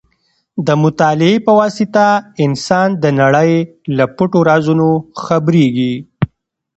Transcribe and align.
د 0.67 0.69
مطالعې 0.83 1.35
په 1.45 1.51
واسطه 1.59 2.05
انسان 2.45 2.87
د 3.03 3.05
نړۍ 3.21 3.51
له 3.97 4.05
پټو 4.15 4.39
رازونو 4.49 4.89
خبرېږي. 5.23 5.93